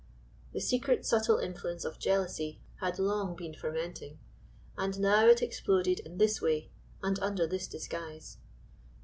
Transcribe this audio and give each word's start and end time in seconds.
The 0.51 0.59
secret 0.59 1.05
subtle 1.05 1.37
influence 1.37 1.85
of 1.85 1.99
jealousy 1.99 2.59
had 2.79 2.97
long 2.97 3.35
been 3.35 3.53
fermenting, 3.53 4.17
and 4.75 4.99
now 4.99 5.27
it 5.27 5.43
exploded 5.43 5.99
in 5.99 6.17
this 6.17 6.41
way 6.41 6.71
and 7.03 7.19
under 7.19 7.45
this 7.45 7.67
disguise. 7.67 8.39